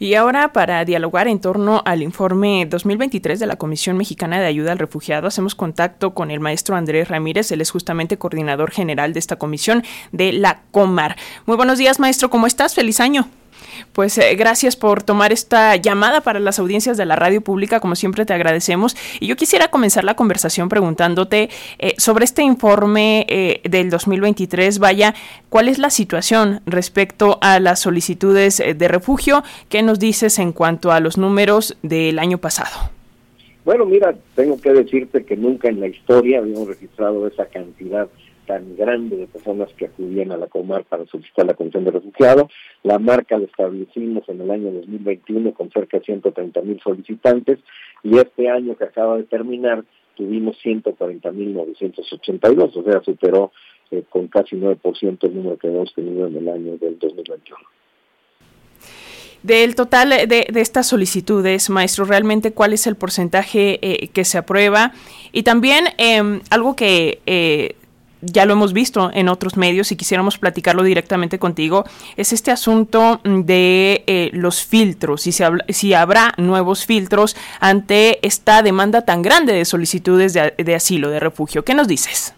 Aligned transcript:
Y 0.00 0.14
ahora, 0.14 0.52
para 0.52 0.84
dialogar 0.84 1.26
en 1.26 1.40
torno 1.40 1.82
al 1.84 2.02
informe 2.02 2.66
2023 2.66 3.40
de 3.40 3.46
la 3.46 3.56
Comisión 3.56 3.96
Mexicana 3.96 4.38
de 4.38 4.46
Ayuda 4.46 4.70
al 4.70 4.78
Refugiado, 4.78 5.26
hacemos 5.26 5.56
contacto 5.56 6.14
con 6.14 6.30
el 6.30 6.38
maestro 6.38 6.76
Andrés 6.76 7.08
Ramírez, 7.08 7.50
él 7.50 7.60
es 7.60 7.72
justamente 7.72 8.16
coordinador 8.16 8.70
general 8.70 9.12
de 9.12 9.18
esta 9.18 9.36
comisión 9.36 9.82
de 10.12 10.32
la 10.32 10.60
Comar. 10.70 11.16
Muy 11.46 11.56
buenos 11.56 11.78
días, 11.78 11.98
maestro, 11.98 12.30
¿cómo 12.30 12.46
estás? 12.46 12.76
Feliz 12.76 13.00
año. 13.00 13.28
Pues 13.92 14.16
eh, 14.18 14.34
gracias 14.36 14.76
por 14.76 15.02
tomar 15.02 15.32
esta 15.32 15.76
llamada 15.76 16.20
para 16.20 16.40
las 16.40 16.58
audiencias 16.58 16.96
de 16.96 17.06
la 17.06 17.16
radio 17.16 17.40
pública, 17.40 17.80
como 17.80 17.96
siempre 17.96 18.24
te 18.24 18.32
agradecemos. 18.32 18.96
Y 19.20 19.26
yo 19.26 19.36
quisiera 19.36 19.68
comenzar 19.68 20.04
la 20.04 20.14
conversación 20.14 20.68
preguntándote 20.68 21.48
eh, 21.78 21.94
sobre 21.98 22.24
este 22.24 22.42
informe 22.42 23.26
eh, 23.28 23.60
del 23.64 23.90
2023, 23.90 24.78
vaya, 24.78 25.14
¿cuál 25.48 25.68
es 25.68 25.78
la 25.78 25.90
situación 25.90 26.60
respecto 26.66 27.38
a 27.40 27.60
las 27.60 27.80
solicitudes 27.80 28.58
de 28.58 28.88
refugio? 28.88 29.42
¿Qué 29.68 29.82
nos 29.82 29.98
dices 29.98 30.38
en 30.38 30.52
cuanto 30.52 30.92
a 30.92 31.00
los 31.00 31.18
números 31.18 31.76
del 31.82 32.18
año 32.18 32.38
pasado? 32.38 32.90
Bueno, 33.64 33.84
mira, 33.84 34.14
tengo 34.34 34.58
que 34.60 34.72
decirte 34.72 35.24
que 35.24 35.36
nunca 35.36 35.68
en 35.68 35.80
la 35.80 35.88
historia 35.88 36.38
habíamos 36.38 36.68
registrado 36.68 37.26
esa 37.26 37.46
cantidad 37.46 38.08
tan 38.48 38.74
grande 38.76 39.16
de 39.18 39.26
personas 39.26 39.72
que 39.74 39.84
acudían 39.84 40.32
a 40.32 40.38
la 40.38 40.46
Comar 40.46 40.84
para 40.84 41.04
solicitar 41.06 41.44
la 41.46 41.52
condición 41.52 41.84
de 41.84 41.90
refugiado. 41.90 42.48
La 42.82 42.98
marca 42.98 43.38
la 43.38 43.44
establecimos 43.44 44.26
en 44.28 44.40
el 44.40 44.50
año 44.50 44.72
2021 44.72 45.52
con 45.52 45.70
cerca 45.70 45.98
de 45.98 46.04
130 46.04 46.62
mil 46.62 46.80
solicitantes 46.80 47.58
y 48.02 48.16
este 48.16 48.48
año 48.48 48.74
que 48.74 48.84
acaba 48.84 49.18
de 49.18 49.24
terminar 49.24 49.84
tuvimos 50.16 50.56
140 50.62 51.30
mil 51.32 51.54
982, 51.54 52.76
o 52.76 52.82
sea, 52.82 53.00
superó 53.02 53.52
eh, 53.90 54.02
con 54.08 54.26
casi 54.28 54.56
9% 54.56 55.18
el 55.20 55.34
número 55.36 55.58
que 55.58 55.68
hemos 55.68 55.94
tenido 55.94 56.26
en 56.26 56.36
el 56.38 56.48
año 56.48 56.76
del 56.78 56.98
2021. 56.98 57.60
Del 59.42 59.76
total 59.76 60.10
de, 60.26 60.46
estas 60.56 60.88
solicitudes, 60.88 61.70
maestro, 61.70 62.04
realmente 62.04 62.52
cuál 62.52 62.72
es 62.72 62.88
el 62.88 62.96
porcentaje 62.96 63.78
eh, 63.82 64.08
que 64.08 64.24
se 64.24 64.38
aprueba 64.38 64.92
y 65.30 65.44
también 65.44 65.84
em, 65.98 66.40
algo 66.50 66.74
que 66.74 67.20
eh, 67.26 67.76
ya 68.20 68.46
lo 68.46 68.52
hemos 68.52 68.72
visto 68.72 69.10
en 69.12 69.28
otros 69.28 69.56
medios 69.56 69.92
y 69.92 69.96
quisiéramos 69.96 70.38
platicarlo 70.38 70.82
directamente 70.82 71.38
contigo, 71.38 71.84
es 72.16 72.32
este 72.32 72.50
asunto 72.50 73.20
de 73.24 74.04
eh, 74.06 74.30
los 74.32 74.64
filtros, 74.64 75.22
si, 75.22 75.32
si 75.32 75.94
habrá 75.94 76.34
nuevos 76.36 76.86
filtros 76.86 77.36
ante 77.60 78.24
esta 78.26 78.62
demanda 78.62 79.04
tan 79.04 79.22
grande 79.22 79.52
de 79.52 79.64
solicitudes 79.64 80.34
de, 80.34 80.54
de 80.56 80.74
asilo, 80.74 81.10
de 81.10 81.20
refugio. 81.20 81.64
¿Qué 81.64 81.74
nos 81.74 81.88
dices? 81.88 82.34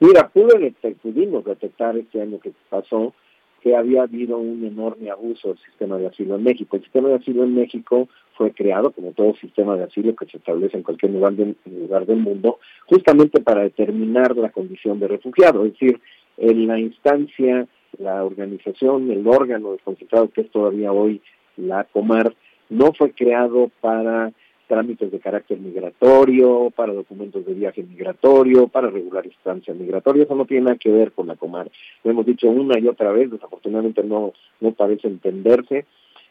Mira, 0.00 0.28
pude, 0.28 0.74
pudimos 1.02 1.44
detectar 1.44 1.96
este 1.96 2.22
año 2.22 2.40
que 2.40 2.52
pasó 2.70 3.14
que 3.60 3.76
había 3.76 4.02
habido 4.02 4.38
un 4.38 4.64
enorme 4.64 5.10
abuso 5.10 5.48
del 5.48 5.58
sistema 5.58 5.98
de 5.98 6.06
asilo 6.06 6.36
en 6.36 6.44
México. 6.44 6.76
El 6.76 6.82
sistema 6.82 7.08
de 7.08 7.16
asilo 7.16 7.44
en 7.44 7.54
México 7.54 8.08
fue 8.36 8.52
creado, 8.52 8.90
como 8.90 9.12
todo 9.12 9.34
sistema 9.34 9.76
de 9.76 9.84
asilo 9.84 10.14
que 10.16 10.26
se 10.26 10.38
establece 10.38 10.76
en 10.76 10.82
cualquier 10.82 11.12
lugar, 11.12 11.34
lugar 11.66 12.06
del 12.06 12.18
mundo, 12.18 12.58
justamente 12.86 13.40
para 13.40 13.62
determinar 13.62 14.36
la 14.36 14.50
condición 14.50 14.98
de 14.98 15.08
refugiado. 15.08 15.64
Es 15.64 15.72
decir, 15.72 16.00
en 16.38 16.66
la 16.66 16.78
instancia, 16.78 17.66
la 17.98 18.24
organización, 18.24 19.10
el 19.10 19.26
órgano 19.26 19.72
desconcentrado 19.72 20.30
que 20.30 20.42
es 20.42 20.50
todavía 20.50 20.92
hoy 20.92 21.20
la 21.56 21.84
Comar, 21.84 22.34
no 22.70 22.92
fue 22.92 23.10
creado 23.12 23.70
para 23.80 24.32
trámites 24.70 25.10
de 25.10 25.18
carácter 25.18 25.58
migratorio, 25.58 26.70
para 26.70 26.92
documentos 26.92 27.44
de 27.44 27.54
viaje 27.54 27.82
migratorio, 27.82 28.68
para 28.68 28.88
regular 28.88 29.26
estancia 29.26 29.74
migratoria. 29.74 30.22
Eso 30.22 30.36
no 30.36 30.44
tiene 30.44 30.66
nada 30.66 30.76
que 30.76 30.92
ver 30.92 31.10
con 31.10 31.26
la 31.26 31.34
Comar. 31.34 31.68
Lo 32.04 32.10
hemos 32.12 32.24
dicho 32.24 32.48
una 32.48 32.78
y 32.78 32.86
otra 32.86 33.10
vez, 33.10 33.32
desafortunadamente 33.32 34.04
no, 34.04 34.32
no 34.60 34.70
parece 34.70 35.08
entenderse. 35.08 35.86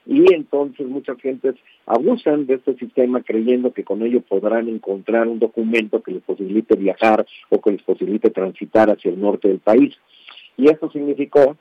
Y 0.06 0.34
entonces 0.34 0.88
muchas 0.88 1.20
gentes 1.20 1.56
abusan 1.86 2.46
de 2.46 2.54
este 2.54 2.76
sistema 2.76 3.22
creyendo 3.22 3.74
que 3.74 3.84
con 3.84 4.02
ello 4.04 4.22
podrán 4.22 4.70
encontrar 4.70 5.28
un 5.28 5.40
documento 5.40 6.02
que 6.02 6.14
les 6.14 6.24
posibilite 6.24 6.78
viajar 6.78 7.26
o 7.50 7.60
que 7.60 7.72
les 7.72 7.84
posibilite 7.84 8.30
transitar 8.30 8.90
hacia 8.90 9.12
el 9.12 9.20
norte 9.20 9.50
del 9.50 9.60
país. 9.60 9.94
Y 10.56 10.72
eso 10.72 10.90
significó 10.92 11.58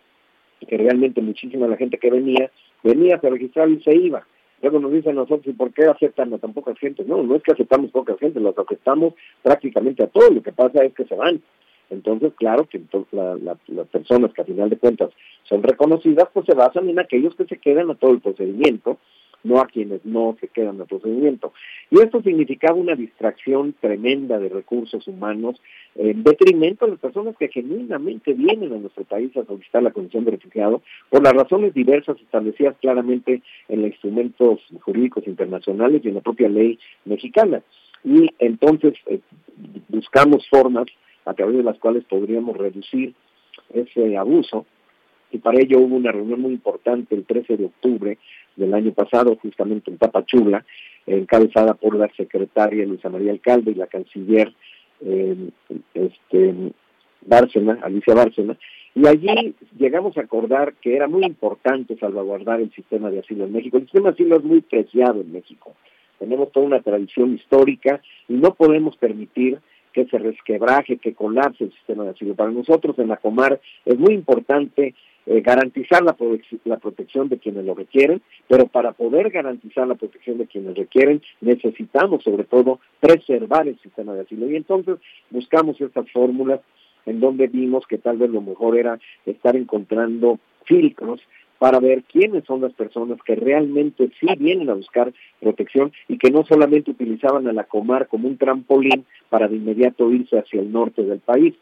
que 0.65 0.77
realmente 0.77 1.21
muchísima 1.23 1.67
la 1.67 1.77
gente 1.77 1.99
que 1.99 2.09
venía, 2.09 2.53
venía 2.85 3.17
a 3.17 3.29
registrar 3.29 3.69
y 3.69 3.83
se 3.83 3.97
iba 3.97 4.25
Luego 4.63 4.81
nos 4.81 4.93
dicen 4.93 5.15
nosotros, 5.15 5.47
¿y 5.47 5.53
por 5.53 5.73
qué 5.73 5.85
aceptan 5.85 6.35
a 6.35 6.39
tan 6.39 6.53
poca 6.53 6.75
gente? 6.75 7.05
No, 7.05 7.23
no 7.23 7.37
es 7.37 7.43
que 7.43 7.53
aceptamos 7.53 7.91
poca 7.91 8.17
gente, 8.19 8.41
los 8.41 8.59
aceptamos 8.59 9.15
prácticamente 9.43 10.03
a 10.03 10.09
todos, 10.09 10.33
lo 10.33 10.43
que 10.43 10.53
pasa 10.53 10.85
es 10.85 10.93
que 10.95 11.05
se 11.05 11.15
van. 11.15 11.41
Entonces, 11.91 12.33
claro 12.35 12.67
que 12.67 12.79
entonces 12.79 13.13
las 13.13 13.89
personas 13.89 14.33
que 14.35 14.43
a 14.43 14.45
final 14.45 14.69
de 14.69 14.77
cuentas 14.77 15.11
son 15.45 15.63
reconocidas, 15.63 16.29
pues 16.33 16.45
se 16.47 16.55
basan 16.55 16.89
en 16.89 16.99
aquellos 16.99 17.35
que 17.35 17.47
se 17.47 17.57
quedan 17.57 17.91
a 17.91 17.95
todo 17.95 18.11
el 18.11 18.21
procedimiento 18.21 18.99
no 19.45 19.61
a 19.61 19.67
quienes 19.67 20.05
no 20.05 20.37
se 20.41 20.49
quedan 20.49 20.81
a 20.81 20.85
procedimiento. 20.85 21.53
Y 21.91 22.01
esto 22.01 22.23
significaba 22.23 22.75
una 22.75 22.95
distracción 22.95 23.75
tremenda 23.81 24.39
de 24.39 24.49
recursos 24.49 25.07
humanos 25.07 25.61
en 25.95 26.23
detrimento 26.23 26.85
de 26.85 26.93
las 26.93 27.01
personas 27.01 27.37
que 27.37 27.49
genuinamente 27.49 28.33
vienen 28.33 28.73
a 28.73 28.79
nuestro 28.79 29.05
país 29.05 29.37
a 29.37 29.45
solicitar 29.45 29.83
la 29.83 29.91
condición 29.91 30.25
de 30.25 30.33
refugiado 30.33 30.83
por 31.11 31.23
las 31.23 31.33
razones 31.33 31.75
diversas 31.75 32.21
establecidas 32.21 32.77
claramente 32.81 33.43
en 33.69 33.83
los 33.83 33.91
instrumentos 33.91 34.61
jurídicos 34.81 35.27
internacionales 35.27 36.03
y 36.05 36.09
en 36.09 36.15
la 36.15 36.21
propia 36.21 36.49
ley 36.49 36.79
mexicana. 37.05 37.63
Y 38.05 38.29
entonces 38.39 38.95
eh, 39.07 39.21
buscamos 39.89 40.49
formas 40.49 40.87
a 41.25 41.35
través 41.35 41.57
de 41.57 41.63
las 41.63 41.79
cuales 41.79 42.05
podríamos 42.05 42.57
reducir 42.57 43.15
ese 43.71 44.17
abuso 44.17 44.67
y 45.31 45.39
para 45.39 45.61
ello 45.61 45.79
hubo 45.79 45.97
una 45.97 46.13
reunión 46.13 46.41
muy 46.41 46.53
importante 46.53 47.15
el 47.15 47.25
13 47.25 47.57
de 47.57 47.65
octubre 47.67 48.19
del 48.57 48.75
año 48.75 48.93
pasado, 48.93 49.37
justamente 49.41 49.91
en 49.91 49.99
Tapachula, 49.99 50.65
encabezada 51.07 51.75
por 51.75 51.97
la 51.97 52.09
secretaria 52.17 52.85
Luisa 52.85 53.09
María 53.09 53.33
Alcalde 53.33 53.73
y 53.73 53.75
la 53.75 53.87
canciller 53.87 54.53
eh, 55.01 55.51
este, 55.95 56.55
Bárcena, 57.27 57.79
Alicia 57.83 58.15
Bárcena, 58.15 58.57
y 58.95 59.07
allí 59.07 59.55
llegamos 59.79 60.17
a 60.17 60.23
acordar 60.23 60.75
que 60.75 60.97
era 60.97 61.07
muy 61.07 61.25
importante 61.25 61.97
salvaguardar 61.99 62.61
el 62.61 62.73
sistema 62.73 63.11
de 63.11 63.21
asilo 63.21 63.45
en 63.45 63.53
México. 63.53 63.77
El 63.77 63.85
sistema 63.85 64.09
de 64.09 64.15
asilo 64.15 64.37
es 64.37 64.45
muy 64.45 64.61
preciado 64.61 65.21
en 65.21 65.31
México. 65.31 65.75
Tenemos 66.19 66.51
toda 66.51 66.67
una 66.67 66.81
tradición 66.81 67.35
histórica 67.35 68.03
y 68.29 68.33
no 68.33 68.55
podemos 68.55 68.97
permitir 68.97 69.61
que 69.93 70.07
se 70.07 70.19
resquebraje, 70.19 70.99
que 70.99 71.15
colapse 71.15 71.65
el 71.65 71.73
sistema 71.73 72.05
de 72.05 72.11
asilo. 72.11 72.35
Para 72.35 72.51
nosotros 72.51 72.99
en 72.99 73.09
la 73.09 73.17
Comar 73.17 73.61
es 73.85 73.99
muy 73.99 74.15
importante 74.15 74.95
eh, 75.27 75.41
garantizar 75.43 76.03
la, 76.03 76.17
la 76.65 76.77
protección 76.79 77.29
de 77.29 77.39
quienes 77.39 77.65
lo 77.65 77.75
requieren, 77.75 78.23
pero 78.47 78.67
para 78.67 78.93
poder 78.93 79.31
garantizar 79.31 79.87
la 79.87 79.95
protección 79.95 80.39
de 80.39 80.47
quienes 80.47 80.75
requieren 80.77 81.21
necesitamos 81.41 82.25
sobre 82.25 82.45
todo 82.45 82.81
preservar 83.01 83.69
el 83.69 83.79
sistema 83.81 84.15
de 84.15 84.23
asilo. 84.23 84.51
Y 84.51 84.57
entonces 84.57 84.97
buscamos 85.31 85.81
estas 85.81 86.11
fórmulas 86.11 86.61
en 87.05 87.21
donde 87.21 87.47
vimos 87.47 87.87
que 87.87 87.99
tal 87.99 88.19
vez 88.19 88.31
lo 88.31 88.41
mejor 88.41 88.79
era 88.79 88.99
estar 89.27 89.57
encontrando 89.57 90.39
filtros 90.65 91.21
para 91.59 91.81
ver 91.81 92.05
quiénes 92.05 92.45
son 92.45 92.61
las 92.61 92.73
personas 92.73 93.19
que 93.25 93.35
realmente 93.35 94.11
sí 94.21 94.27
vienen 94.39 94.71
a 94.71 94.75
buscar 94.75 95.13
protección 95.41 95.93
y 96.07 96.19
que 96.19 96.31
no 96.31 96.45
solamente 96.45 96.91
utilizaban 96.91 97.49
a 97.49 97.53
la 97.53 97.65
Comar 97.65 98.09
como 98.09 98.29
un 98.29 98.39
trampolín 98.39 99.05
para 99.29 99.49
de 99.49 99.57
inmediato 99.57 100.11
irse 100.11 100.39
hacia 100.39 100.61
el 100.61 100.73
norte 100.73 101.03
del 101.03 101.19
país. 101.19 101.55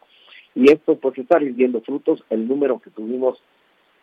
Y 0.55 0.71
esto 0.71 0.97
pues 0.97 1.19
está 1.19 1.39
rindiendo 1.39 1.81
frutos. 1.81 2.25
El 2.31 2.49
número 2.49 2.79
que 2.79 2.91
tuvimos 2.91 3.43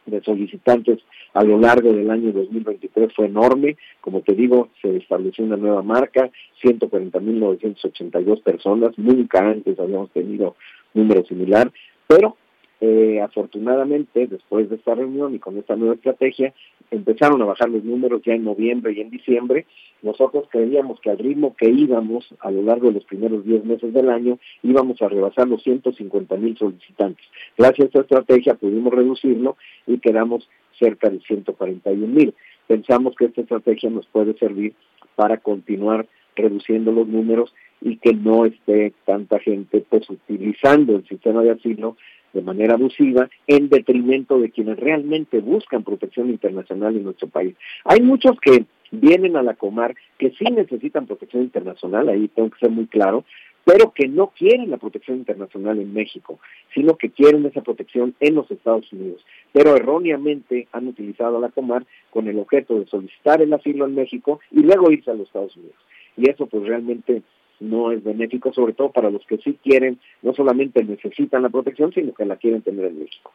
de 0.06 0.22
solicitantes 0.22 1.00
a 1.34 1.44
lo 1.44 1.60
largo 1.60 1.94
del 1.94 2.10
año 2.10 2.32
2023 2.32 3.14
fue 3.14 3.28
enorme. 3.28 3.78
Como 4.02 4.22
te 4.22 4.34
digo, 4.34 4.70
se 4.82 4.98
estableció 4.98 5.46
una 5.46 5.58
nueva 5.58 5.82
marca, 5.82 6.30
140.982 6.64 8.42
personas. 8.42 8.98
Nunca 8.98 9.40
antes 9.40 9.80
habíamos 9.80 10.12
tenido 10.12 10.56
número 10.94 11.24
similar, 11.26 11.72
pero 12.08 12.38
eh, 12.82 13.22
afortunadamente, 13.22 14.28
después 14.28 14.70
de 14.70 14.76
esta 14.76 14.96
reunión 14.96 15.34
y 15.34 15.40
con 15.40 15.58
esta 15.58 15.76
nueva 15.76 15.96
estrategia, 15.96 16.54
empezaron 16.92 17.42
a 17.42 17.46
bajar 17.46 17.70
los 17.70 17.84
números 17.84 18.22
ya 18.26 18.34
en 18.34 18.44
noviembre 18.44 18.94
y 18.94 19.02
en 19.02 19.10
diciembre. 19.10 19.66
Nosotros 20.02 20.48
creíamos 20.52 21.00
que 21.00 21.10
al 21.10 21.18
ritmo 21.18 21.56
que 21.56 21.70
íbamos 21.70 22.34
a 22.40 22.52
lo 22.52 22.62
largo 22.62 22.88
de 22.88 22.96
los 22.96 23.06
primeros 23.06 23.46
10 23.46 23.64
meses 23.66 23.94
del 23.94 24.10
año, 24.10 24.38
íbamos 24.64 25.02
a 25.02 25.08
rebasar 25.08 25.48
los 25.48 25.64
150 25.64 26.36
mil 26.36 26.58
solicitantes. 26.58 27.26
Gracias 27.58 27.86
a 27.86 27.86
esta 27.86 28.02
estrategia 28.02 28.56
pudimos 28.56 28.94
reducirlo 28.94 29.56
y 29.88 30.00
quedamos 30.00 30.50
cerca 30.78 31.10
de 31.10 31.20
141 31.22 32.08
mil. 32.08 32.34
Pensamos 32.68 33.16
que 33.16 33.26
esta 33.26 33.42
estrategia 33.42 33.90
nos 33.90 34.06
puede 34.08 34.38
servir 34.38 34.74
para 35.16 35.38
continuar 35.38 36.08
reduciendo 36.36 36.92
los 36.92 37.08
números 37.08 37.54
y 37.84 37.98
que 37.98 38.14
no 38.14 38.46
esté 38.46 38.94
tanta 39.06 39.40
gente 39.40 39.86
pues 39.88 40.10
utilizando 40.10 40.96
el 40.96 41.08
sistema 41.08 41.44
de 41.44 41.52
asilo 41.52 41.98
de 42.32 42.42
manera 42.42 42.74
abusiva 42.74 43.30
en 43.46 43.70
detrimento 43.70 44.40
de 44.40 44.50
quienes 44.50 44.80
realmente 44.80 45.40
buscan 45.40 45.84
protección 45.84 46.30
internacional 46.30 46.96
en 46.96 47.04
nuestro 47.04 47.28
país. 47.28 47.56
Hay 47.86 48.02
muchos 48.02 48.40
que 48.40 48.66
vienen 48.92 49.36
a 49.38 49.44
la 49.44 49.54
Comar 49.54 49.96
que 50.18 50.32
sí 50.32 50.46
necesitan 50.46 51.06
protección 51.06 51.44
internacional, 51.44 52.10
ahí 52.10 52.28
tengo 52.30 52.50
que 52.50 52.60
ser 52.60 52.72
muy 52.72 52.88
claro, 52.88 53.24
pero 53.66 53.92
que 53.92 54.08
no 54.08 54.28
quieren 54.28 54.72
la 54.72 54.78
protección 54.78 55.18
internacional 55.18 55.80
en 55.80 55.94
México, 55.94 56.40
sino 56.74 56.98
que 56.98 57.12
quieren 57.12 57.46
esa 57.46 57.62
protección 57.62 58.14
en 58.20 58.36
los 58.36 58.50
Estados 58.50 58.92
Unidos. 58.92 59.24
Pero 59.52 59.76
erróneamente 59.76 60.68
han 60.72 60.88
utilizado 60.88 61.38
a 61.38 61.42
la 61.42 61.50
Comar 61.50 61.86
con 62.10 62.28
el 62.28 62.40
objeto 62.40 62.80
de 62.80 62.88
solicitar 62.88 63.42
el 63.42 63.54
asilo 63.54 63.86
en 63.86 63.96
México 63.96 64.40
y 64.52 64.62
luego 64.62 64.92
irse 64.92 65.12
a 65.12 65.16
los 65.16 65.28
Estados 65.28 65.56
Unidos. 65.56 65.76
Y 66.18 66.30
eso 66.30 66.46
pues 66.48 66.64
realmente 66.64 67.24
no 67.64 67.92
es 67.92 68.04
benéfico, 68.04 68.54
sobre 68.54 68.74
todo 68.74 68.92
para 68.92 69.10
los 69.10 69.26
que 69.26 69.38
sí 69.38 69.58
quieren, 69.64 70.00
no 70.22 70.34
solamente 70.34 70.84
necesitan 70.84 71.42
la 71.42 71.50
protección, 71.50 71.92
sino 71.94 72.14
que 72.14 72.26
la 72.26 72.36
quieren 72.36 72.62
tener 72.62 72.86
en 72.86 73.00
México. 73.00 73.32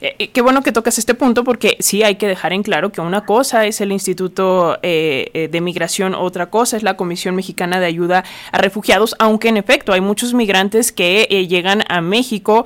Eh, 0.00 0.16
eh, 0.18 0.28
qué 0.28 0.40
bueno 0.40 0.62
que 0.62 0.72
tocas 0.72 0.98
este 0.98 1.14
punto 1.14 1.44
porque 1.44 1.76
sí 1.80 2.02
hay 2.02 2.16
que 2.16 2.26
dejar 2.26 2.52
en 2.52 2.62
claro 2.62 2.92
que 2.92 3.00
una 3.00 3.24
cosa 3.24 3.66
es 3.66 3.80
el 3.80 3.92
Instituto 3.92 4.78
eh, 4.82 5.48
de 5.50 5.60
Migración, 5.60 6.14
otra 6.14 6.50
cosa 6.50 6.76
es 6.76 6.82
la 6.82 6.96
Comisión 6.96 7.34
Mexicana 7.34 7.80
de 7.80 7.86
Ayuda 7.86 8.24
a 8.52 8.58
Refugiados, 8.58 9.14
aunque 9.18 9.48
en 9.48 9.56
efecto 9.56 9.92
hay 9.92 10.00
muchos 10.00 10.34
migrantes 10.34 10.92
que 10.92 11.24
llegan 11.48 11.84
a 11.88 12.00
México 12.00 12.64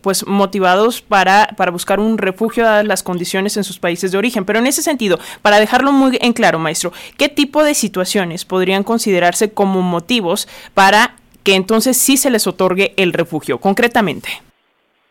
pues 0.00 0.26
motivados 0.26 1.02
para, 1.02 1.54
para 1.56 1.70
buscar 1.70 2.00
un 2.00 2.18
refugio 2.18 2.64
dadas 2.64 2.86
las 2.86 3.02
condiciones 3.02 3.56
en 3.56 3.64
sus 3.64 3.78
países 3.78 4.12
de 4.12 4.18
origen. 4.18 4.44
Pero 4.44 4.58
en 4.58 4.66
ese 4.66 4.82
sentido, 4.82 5.18
para 5.42 5.60
dejarlo 5.60 5.92
muy 5.92 6.18
en 6.20 6.32
claro, 6.32 6.58
maestro, 6.58 6.92
¿qué 7.16 7.28
tipo 7.28 7.64
de 7.64 7.74
situaciones 7.74 8.44
podrían 8.44 8.82
considerarse 8.82 9.50
como 9.50 9.82
motivos 9.82 10.48
para 10.74 11.16
que 11.42 11.54
entonces 11.54 11.96
sí 11.96 12.16
se 12.16 12.30
les 12.30 12.46
otorgue 12.46 12.94
el 12.96 13.12
refugio, 13.12 13.58
concretamente? 13.58 14.51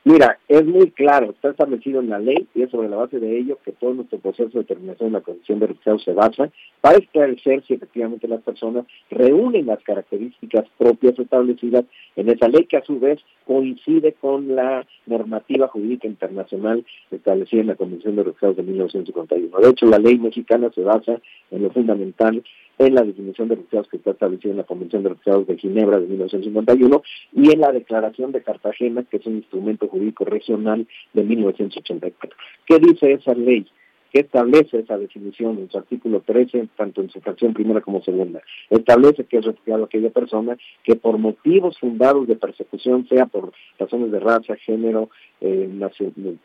Mira, 0.04 0.40
es 0.48 0.66
muy 0.66 0.90
claro, 0.90 1.30
está 1.30 1.52
establecido 1.52 2.00
en 2.00 2.10
la 2.10 2.18
ley 2.18 2.48
y 2.56 2.64
es 2.64 2.72
sobre 2.72 2.90
la 2.90 2.96
base 2.96 3.20
de 3.20 3.38
ello 3.38 3.60
que 3.64 3.72
todo 3.72 3.94
nuestro 3.94 4.18
proceso 4.18 4.50
de 4.50 4.62
determinación 4.62 5.10
de 5.10 5.20
la 5.20 5.24
condición 5.24 5.60
de 5.60 5.68
refugiados 5.68 6.04
se 6.04 6.14
basa 6.14 6.50
para 6.82 6.98
esclarecer 6.98 7.64
si 7.68 7.76
efectivamente 7.76 8.28
las 8.28 8.42
personas 8.42 8.86
reúnen 9.12 9.68
las 9.68 9.84
características 9.84 10.66
propias 10.80 11.20
establecidas 11.20 11.86
en 12.16 12.30
esa 12.30 12.48
ley 12.48 12.66
que 12.66 12.78
a 12.78 12.84
su 12.84 13.00
vez 13.00 13.20
coincide 13.46 14.14
con 14.14 14.56
la 14.56 14.88
normativa 15.06 15.68
jurídica 15.68 16.08
internacional 16.08 16.84
establecida 17.12 17.62
en 17.62 17.68
la 17.68 17.76
Convención 17.76 18.16
de 18.16 18.24
Refugiados 18.24 18.58
de 18.58 18.64
1951. 18.64 19.60
De 19.60 19.70
hecho, 19.70 19.86
la 19.86 20.00
ley 20.00 20.18
mexicana 20.18 20.72
se 20.74 20.82
basa 20.82 21.22
en 21.52 21.62
lo 21.62 21.70
fundamental 21.70 22.42
en 22.86 22.96
la 22.96 23.04
definición 23.04 23.48
de 23.48 23.56
refugiados 23.56 23.88
que 23.90 23.98
está 23.98 24.12
establecida 24.12 24.52
en 24.52 24.58
la 24.58 24.64
Convención 24.64 25.04
de 25.04 25.10
Refugiados 25.10 25.48
de 25.48 25.58
Ginebra 25.58 26.00
de 26.00 26.08
1951 26.08 27.04
y 27.34 27.52
en 27.52 27.60
la 27.60 27.72
Declaración 27.72 28.32
de 28.32 28.42
Cartagena, 28.42 29.04
que 29.04 29.18
es 29.18 29.26
un 29.26 29.38
instrumento 29.38 29.88
jurídico 29.88 30.26
regional 30.26 30.88
de 31.14 31.24
1984. 31.24 32.38
¿Qué 32.66 32.80
dice 32.80 33.14
esa 33.14 33.34
ley? 33.34 33.68
¿Qué 34.12 34.22
establece 34.22 34.80
esa 34.80 34.98
definición 34.98 35.58
en 35.60 35.70
su 35.70 35.78
artículo 35.78 36.22
13, 36.26 36.68
tanto 36.76 37.02
en 37.02 37.10
su 37.10 37.22
fracción 37.22 37.54
primera 37.54 37.80
como 37.80 38.02
segunda? 38.02 38.42
Establece 38.70 39.24
que 39.24 39.38
es 39.38 39.46
refugiado 39.46 39.86
aquella 39.86 40.10
persona 40.10 40.58
que 40.84 40.96
por 40.98 41.18
motivos 41.18 41.80
fundados 41.80 42.28
de 42.28 42.36
persecución, 42.36 43.08
sea 43.08 43.28
por 43.28 43.54
razones 43.80 44.12
de 44.12 44.20
raza, 44.20 44.56
género, 44.58 45.10
eh, 45.40 45.70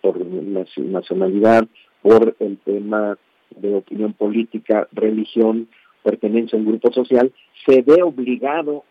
por 0.00 0.24
nacionalidad, 0.24 1.66
por 2.02 2.36
el 2.38 2.58
tema 2.58 3.18
de 3.56 3.74
opinión 3.74 4.12
política, 4.12 4.86
religión 4.92 5.68
pertenencia 6.06 6.56
a 6.56 6.60
un 6.60 6.68
grupo 6.68 6.92
social, 6.92 7.32
se 7.66 7.82
ve 7.82 8.00
obligado 8.02 8.84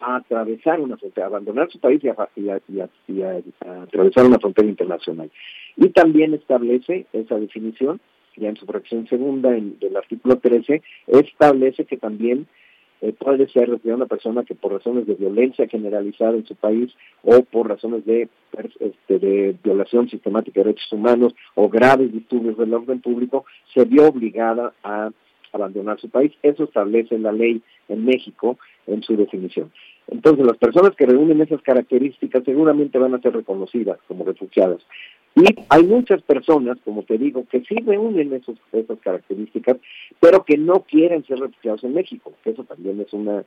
a 0.00 0.16
atravesar 0.16 0.80
una 0.80 0.96
frontera, 0.96 1.26
a 1.26 1.28
abandonar 1.28 1.70
su 1.70 1.78
país 1.78 2.02
y 2.02 2.08
a, 2.08 2.60
atravesar 3.82 4.24
una 4.24 4.38
frontera 4.38 4.68
internacional. 4.68 5.30
Y 5.76 5.88
también 5.90 6.32
establece 6.32 7.06
esa 7.12 7.36
definición, 7.36 8.00
ya 8.36 8.48
en 8.48 8.56
su 8.56 8.64
fracción 8.66 9.06
segunda 9.06 9.50
del 9.50 9.96
artículo 9.96 10.36
13, 10.36 10.82
establece 11.06 11.84
que 11.84 11.98
también 11.98 12.46
eh, 13.02 13.12
puede 13.12 13.48
ser 13.48 13.78
una 13.84 14.06
persona 14.06 14.44
que 14.44 14.54
por 14.54 14.72
razones 14.72 15.06
de 15.06 15.14
violencia 15.14 15.68
generalizada 15.68 16.36
en 16.36 16.46
su 16.46 16.54
país 16.54 16.90
o 17.22 17.42
por 17.42 17.68
razones 17.68 18.06
de, 18.06 18.28
este, 18.80 19.18
de 19.18 19.56
violación 19.62 20.08
sistemática 20.08 20.60
de 20.60 20.64
derechos 20.64 20.90
humanos 20.92 21.34
o 21.54 21.68
graves 21.68 22.12
disturbios 22.12 22.56
del 22.56 22.72
orden 22.72 23.00
público, 23.02 23.44
se 23.74 23.84
vio 23.84 24.08
obligada 24.08 24.72
a 24.82 25.10
abandonar 25.52 26.00
su 26.00 26.08
país. 26.08 26.32
Eso 26.42 26.64
establece 26.64 27.18
la 27.18 27.32
ley 27.32 27.62
en 27.88 28.04
México 28.04 28.58
en 28.86 29.02
su 29.02 29.16
definición. 29.16 29.70
Entonces, 30.08 30.46
las 30.46 30.56
personas 30.56 30.94
que 30.94 31.06
reúnen 31.06 31.40
esas 31.40 31.62
características 31.62 32.44
seguramente 32.44 32.98
van 32.98 33.14
a 33.14 33.20
ser 33.20 33.34
reconocidas 33.34 33.98
como 34.06 34.24
refugiadas. 34.24 34.78
Y 35.34 35.44
hay 35.68 35.82
muchas 35.82 36.22
personas, 36.22 36.78
como 36.84 37.02
te 37.02 37.18
digo, 37.18 37.44
que 37.50 37.60
sí 37.60 37.74
reúnen 37.84 38.32
esos, 38.32 38.56
esas 38.72 38.98
características, 39.00 39.76
pero 40.18 40.44
que 40.44 40.56
no 40.56 40.84
quieren 40.88 41.24
ser 41.24 41.40
refugiados 41.40 41.84
en 41.84 41.92
México, 41.92 42.32
eso 42.44 42.64
también 42.64 43.00
es 43.00 43.12
una 43.12 43.44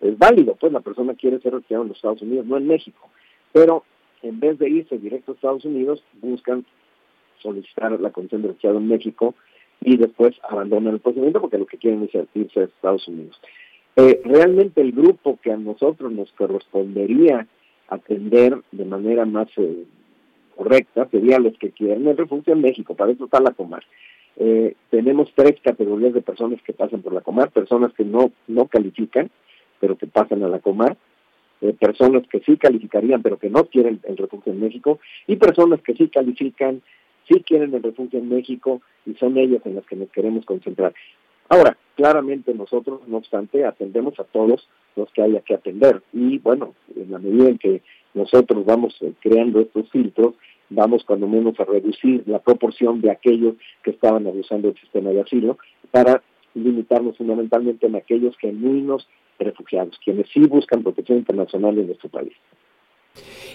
es 0.00 0.16
válido, 0.18 0.54
pues 0.54 0.72
la 0.72 0.80
persona 0.80 1.14
quiere 1.14 1.40
ser 1.40 1.52
refugiada 1.52 1.82
en 1.82 1.88
los 1.88 1.96
Estados 1.96 2.22
Unidos, 2.22 2.46
no 2.46 2.56
en 2.56 2.66
México. 2.66 3.08
Pero 3.52 3.84
en 4.22 4.38
vez 4.38 4.58
de 4.58 4.68
irse 4.68 4.98
directo 4.98 5.32
a 5.32 5.34
Estados 5.34 5.64
Unidos, 5.64 6.04
buscan 6.20 6.64
solicitar 7.38 7.98
la 8.00 8.10
condición 8.10 8.42
de 8.42 8.48
refugiado 8.48 8.78
en 8.78 8.88
México 8.88 9.34
y 9.80 9.96
después 9.96 10.34
abandonan 10.48 10.94
el 10.94 11.00
procedimiento 11.00 11.40
porque 11.40 11.58
lo 11.58 11.66
que 11.66 11.78
quieren 11.78 12.08
es 12.12 12.28
irse 12.34 12.60
a 12.60 12.64
Estados 12.64 13.08
Unidos. 13.08 13.40
Eh, 13.96 14.20
realmente 14.24 14.80
el 14.80 14.92
grupo 14.92 15.38
que 15.42 15.52
a 15.52 15.56
nosotros 15.56 16.12
nos 16.12 16.30
correspondería 16.32 17.46
atender 17.88 18.56
de 18.70 18.84
manera 18.84 19.24
más 19.24 19.48
eh, 19.56 19.84
correcta 20.56 21.08
sería 21.10 21.38
los 21.38 21.56
que 21.58 21.70
quieren 21.70 22.06
el 22.06 22.16
refugio 22.16 22.52
en 22.52 22.60
México, 22.60 22.94
para 22.94 23.12
eso 23.12 23.24
está 23.24 23.40
la 23.40 23.50
Comar. 23.50 23.82
Eh, 24.36 24.74
tenemos 24.90 25.32
tres 25.34 25.56
categorías 25.62 26.14
de 26.14 26.22
personas 26.22 26.62
que 26.62 26.72
pasan 26.72 27.02
por 27.02 27.12
la 27.12 27.20
Comar, 27.20 27.50
personas 27.50 27.92
que 27.94 28.04
no, 28.04 28.30
no 28.46 28.66
califican, 28.66 29.30
pero 29.80 29.96
que 29.96 30.06
pasan 30.06 30.42
a 30.44 30.48
la 30.48 30.60
Comar, 30.60 30.96
personas 31.78 32.22
que 32.26 32.40
sí 32.40 32.56
calificarían, 32.56 33.20
pero 33.20 33.38
que 33.38 33.50
no 33.50 33.66
quieren 33.66 34.00
el 34.04 34.16
refugio 34.16 34.52
en 34.52 34.60
México, 34.60 34.98
y 35.26 35.36
personas 35.36 35.82
que 35.82 35.94
sí 35.94 36.08
califican, 36.08 36.80
sí 37.28 37.42
quieren 37.42 37.74
el 37.74 37.82
refugio 37.82 38.18
en 38.18 38.30
México 38.30 38.80
y 39.06 39.14
son 39.14 39.36
ellos 39.38 39.62
en 39.64 39.76
las 39.76 39.86
que 39.86 39.96
nos 39.96 40.10
queremos 40.10 40.44
concentrar. 40.44 40.94
Ahora, 41.48 41.76
claramente 41.96 42.54
nosotros, 42.54 43.00
no 43.08 43.16
obstante, 43.16 43.64
atendemos 43.64 44.18
a 44.20 44.24
todos 44.24 44.68
los 44.96 45.10
que 45.12 45.22
haya 45.22 45.40
que 45.40 45.54
atender 45.54 46.02
y 46.12 46.38
bueno, 46.38 46.74
en 46.94 47.10
la 47.10 47.18
medida 47.18 47.48
en 47.48 47.58
que 47.58 47.82
nosotros 48.14 48.64
vamos 48.64 48.96
eh, 49.00 49.12
creando 49.20 49.60
estos 49.60 49.88
filtros, 49.90 50.34
vamos 50.68 51.04
cuando 51.04 51.26
menos 51.26 51.58
a 51.58 51.64
reducir 51.64 52.22
la 52.26 52.38
proporción 52.38 53.00
de 53.00 53.10
aquellos 53.10 53.54
que 53.82 53.90
estaban 53.90 54.26
abusando 54.26 54.68
del 54.68 54.80
sistema 54.80 55.10
de 55.10 55.20
asilo 55.20 55.58
para 55.90 56.22
limitarnos 56.54 57.16
fundamentalmente 57.16 57.86
en 57.86 57.96
aquellos 57.96 58.36
genuinos 58.38 59.08
refugiados, 59.38 59.98
quienes 60.04 60.28
sí 60.32 60.40
buscan 60.40 60.82
protección 60.82 61.18
internacional 61.18 61.78
en 61.78 61.86
nuestro 61.86 62.08
país. 62.08 62.32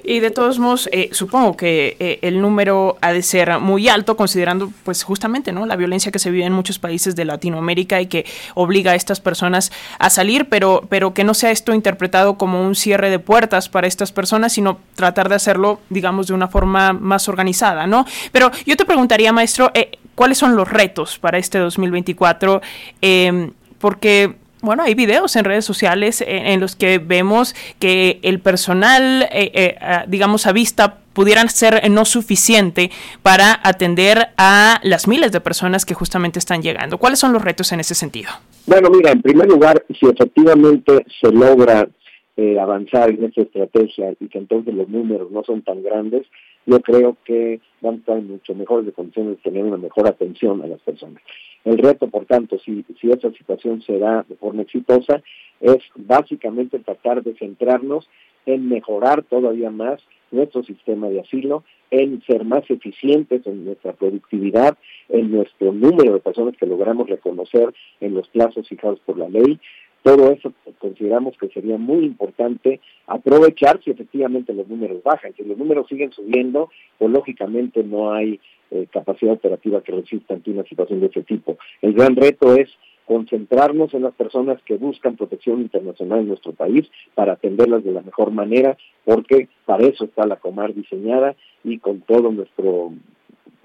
Y 0.08 0.20
de 0.20 0.30
todos 0.30 0.60
modos, 0.60 0.88
eh, 0.92 1.10
supongo 1.14 1.58
que 1.58 1.98
eh, 2.00 2.20
el 2.22 2.40
número 2.40 2.98
ha 3.02 3.12
de 3.12 3.24
ser 3.24 3.60
muy 3.60 3.90
alto, 3.90 4.16
considerando, 4.16 4.72
pues, 4.84 5.04
justamente, 5.04 5.52
¿no? 5.52 5.66
La 5.66 5.76
violencia 5.76 6.12
que 6.12 6.20
se 6.20 6.30
vive 6.30 6.46
en 6.46 6.54
muchos 6.54 6.78
países 6.78 7.16
de 7.16 7.26
Latinoamérica 7.26 8.00
y 8.00 8.06
que 8.06 8.26
obliga 8.54 8.92
a 8.92 8.96
estas 8.96 9.20
personas 9.20 9.72
a 9.98 10.12
salir, 10.12 10.48
pero, 10.48 10.84
pero 10.90 11.16
que 11.16 11.24
no 11.24 11.34
sea 11.34 11.50
esto 11.50 11.74
interpretado 11.74 12.38
como 12.38 12.62
un 12.62 12.76
cierre 12.76 13.10
de 13.10 13.18
puertas 13.18 13.68
para 13.68 13.88
estas 13.88 14.12
personas, 14.12 14.54
sino 14.54 14.78
tratar 14.94 15.28
de 15.28 15.36
hacerlo, 15.36 15.80
digamos, 15.90 16.28
de 16.28 16.36
una 16.36 16.48
forma 16.48 16.94
más 16.94 17.28
organizada, 17.28 17.88
¿no? 17.88 18.06
Pero 18.32 18.52
yo 18.68 18.78
te 18.78 18.86
preguntaría, 18.86 19.34
maestro, 19.34 19.72
eh, 19.74 19.98
¿cuáles 20.14 20.38
son 20.38 20.56
los 20.56 20.70
retos 20.70 21.18
para 21.18 21.40
este 21.40 21.58
2024? 21.58 22.62
porque 23.80 24.36
bueno, 24.66 24.84
hay 24.84 24.96
videos 24.96 25.36
en 25.36 25.46
redes 25.46 25.64
sociales 25.64 26.24
en, 26.26 26.60
los 26.60 26.76
que 26.76 26.98
vemos 26.98 27.56
que 27.80 28.20
el 28.24 28.40
personal, 28.40 29.24
eh, 29.32 29.52
eh, 29.54 29.76
digamos, 30.08 30.48
a 30.48 30.52
vista 30.52 30.98
pudieran 31.14 31.48
ser 31.48 31.90
no 31.90 32.04
suficiente 32.04 32.92
para 33.24 33.60
atender 33.64 34.28
a 34.38 34.80
las 34.84 35.08
miles 35.08 35.32
de 35.32 35.40
personas 35.40 35.86
que 35.86 35.94
justamente 35.94 36.40
están 36.40 36.62
llegando. 36.62 36.98
¿Cuáles 36.98 37.20
son 37.20 37.32
los 37.32 37.42
retos 37.42 37.72
en 37.72 37.80
ese 37.80 37.96
sentido? 37.96 38.30
Bueno, 38.68 38.90
mira, 38.90 39.12
en 39.12 39.22
primer 39.22 39.48
lugar, 39.48 39.86
si 39.98 40.06
efectivamente 40.08 41.06
se 41.22 41.32
logra 41.32 41.88
eh, 42.36 42.60
avanzar 42.60 43.12
en 43.12 43.24
esta 43.24 43.44
estrategia 43.44 44.14
y 44.20 44.28
que 44.28 44.38
entonces 44.38 44.74
los 44.74 44.90
números 44.90 45.32
no 45.32 45.42
son 45.44 45.62
tan 45.62 45.82
grandes, 45.82 46.28
yo 46.66 46.82
creo 46.82 47.16
que 47.24 47.62
vamos 47.80 48.00
a 48.00 48.02
estar 48.02 48.22
mucho 48.22 48.54
mejores 48.56 48.94
condiciones 48.94 49.38
de 49.38 49.44
tener 49.44 49.64
una 49.64 49.78
mejor 49.78 50.08
atención 50.08 50.62
a 50.62 50.68
las 50.68 50.82
personas. 50.82 51.22
El 51.66 51.80
reto, 51.80 52.08
por 52.08 52.26
tanto, 52.26 52.60
si, 52.60 52.86
si 53.02 53.12
esa 53.12 53.32
situación 53.32 53.82
se 53.82 53.98
da 53.98 54.24
de 54.30 54.36
forma 54.36 54.62
exitosa, 54.62 55.22
es 55.60 55.80
básicamente 55.96 56.80
tratar 56.80 57.24
de 57.24 57.34
centrarnos 57.34 58.08
en 58.46 58.70
mejorar 58.70 59.24
todavía 59.24 59.72
más 59.72 60.00
nuestro 60.32 60.64
sistema 60.64 61.10
de 61.10 61.22
asilo, 61.22 61.64
en 61.92 62.22
ser 62.24 62.46
más 62.46 62.70
eficientes 62.70 63.46
en 63.48 63.66
nuestra 63.66 63.94
productividad, 63.94 64.78
en 65.10 65.32
nuestro 65.32 65.72
número 65.72 66.14
de 66.14 66.20
personas 66.20 66.56
que 66.58 66.66
logramos 66.66 67.10
reconocer 67.10 67.74
en 68.00 68.14
los 68.14 68.28
plazos 68.28 68.68
fijados 68.68 69.00
por 69.06 69.18
la 69.18 69.30
ley. 69.30 69.60
Todo 70.04 70.32
eso 70.32 70.54
consideramos 70.78 71.36
que 71.38 71.48
sería 71.50 71.78
muy 71.78 72.06
importante 72.06 72.80
aprovechar 73.08 73.82
si 73.84 73.90
efectivamente 73.90 74.54
los 74.54 74.68
números 74.68 75.02
bajan. 75.04 75.34
Si 75.36 75.44
los 75.44 75.58
números 75.58 75.88
siguen 75.88 76.12
subiendo, 76.12 76.70
pues 77.00 77.12
lógicamente 77.12 77.84
no 77.84 78.14
hay 78.14 78.40
eh, 78.72 78.88
capacidad 78.92 79.34
operativa 79.34 79.82
que 79.82 79.92
resista 79.92 80.34
ante 80.34 80.52
una 80.52 80.64
situación 80.64 81.00
de 81.00 81.08
ese 81.08 81.24
tipo. 81.24 81.58
El 81.82 81.94
gran 81.94 82.16
reto 82.16 82.56
es 82.56 82.70
concentrarnos 83.06 83.94
en 83.94 84.02
las 84.02 84.14
personas 84.16 84.62
que 84.64 84.78
buscan 84.78 85.16
protección 85.16 85.62
internacional 85.62 86.22
en 86.22 86.30
nuestro 86.30 86.54
país 86.54 86.90
para 87.14 87.34
atenderlas 87.34 87.84
de 87.84 87.92
la 87.92 88.02
mejor 88.02 88.32
manera, 88.32 88.78
porque 89.04 89.48
para 89.66 89.86
eso 89.86 90.06
está 90.06 90.26
la 90.26 90.38
Comar 90.38 90.74
diseñada 90.74 91.36
y 91.64 91.78
con 91.78 92.02
todo 92.02 92.32
nuestro 92.32 92.92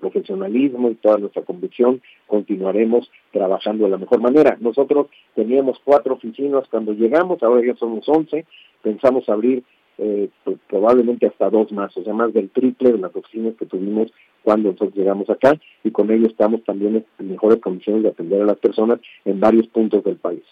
profesionalismo 0.01 0.91
y 0.91 0.95
toda 0.95 1.19
nuestra 1.19 1.43
convicción 1.43 2.01
continuaremos 2.27 3.11
trabajando 3.33 3.85
de 3.85 3.91
la 3.91 3.99
mejor 3.99 4.21
manera. 4.21 4.57
Nosotros 4.61 5.07
teníamos 5.35 5.79
cuatro 5.85 6.15
oficinas 6.15 6.67
cuando 6.71 6.93
llegamos, 6.93 7.43
ahora 7.43 7.65
ya 7.65 7.77
somos 7.77 8.09
once, 8.09 8.47
pensamos 8.83 9.29
abrir 9.29 9.63
eh, 10.03 10.31
pues, 10.45 10.57
probablemente 10.69 11.27
hasta 11.27 11.51
dos 11.51 11.71
más, 11.73 11.95
o 11.97 12.03
sea, 12.03 12.15
más 12.15 12.33
del 12.33 12.49
triple 12.49 12.93
de 12.93 12.99
las 12.99 13.15
oficinas 13.15 13.55
que 13.59 13.67
tuvimos 13.67 14.11
cuando 14.43 14.71
nosotros 14.71 14.95
llegamos 14.97 15.29
acá 15.29 15.61
y 15.85 15.91
con 15.91 16.11
ello 16.11 16.27
estamos 16.27 16.65
también 16.65 17.05
en 17.19 17.31
mejores 17.31 17.61
condiciones 17.61 18.03
de 18.05 18.09
atender 18.09 18.41
a 18.41 18.47
las 18.47 18.57
personas 18.57 18.99
en 19.27 19.39
varios 19.39 19.67
puntos 19.67 20.03
del 20.03 20.17
país. 20.17 20.43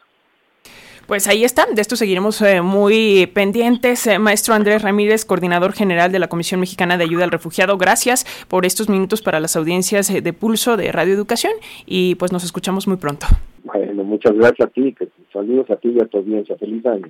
Pues 1.07 1.27
ahí 1.27 1.43
está, 1.43 1.65
de 1.65 1.81
esto 1.81 1.97
seguiremos 1.97 2.43
eh, 2.43 2.61
muy 2.61 3.27
pendientes. 3.33 4.07
Eh, 4.07 4.19
maestro 4.19 4.53
Andrés 4.53 4.83
Ramírez, 4.83 5.25
coordinador 5.25 5.73
general 5.73 6.13
de 6.13 6.19
la 6.19 6.29
Comisión 6.29 6.61
Mexicana 6.61 6.99
de 6.99 7.05
Ayuda 7.05 7.25
al 7.25 7.31
Refugiado, 7.31 7.79
gracias 7.79 8.27
por 8.49 8.67
estos 8.67 8.91
minutos 8.91 9.23
para 9.23 9.41
las 9.41 9.57
audiencias 9.57 10.13
de 10.13 10.33
Pulso 10.35 10.77
de 10.77 10.93
Radio 10.93 11.15
Educación 11.15 11.53
y 11.87 12.17
pues 12.17 12.31
nos 12.31 12.45
escuchamos 12.45 12.87
muy 12.87 12.99
pronto. 12.99 13.27
Bueno, 13.65 14.05
muchas 14.05 14.35
gracias 14.35 14.69
a 14.69 14.71
ti, 14.71 14.95
que 14.95 15.09
saludos 15.33 15.71
a 15.71 15.77
ti 15.77 15.89
y 15.97 16.01
a 16.03 16.05
tu 16.05 16.19
audiencia. 16.19 16.57
Feliz 16.59 16.85
año. 16.85 17.09